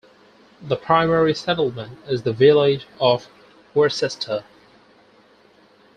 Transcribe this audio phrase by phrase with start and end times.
[0.63, 3.27] The primary settlement is the village of
[3.75, 4.43] Worcester.